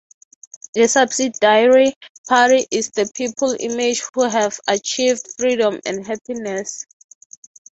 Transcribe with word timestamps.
The 0.73 0.87
subsidiary 0.87 1.93
party 2.27 2.65
is 2.71 2.89
the 2.89 3.07
people 3.13 3.55
image 3.59 4.01
who 4.15 4.23
have 4.27 4.59
achieved 4.67 5.27
freedom 5.37 5.79
and 5.85 6.07
happiness. 6.07 6.87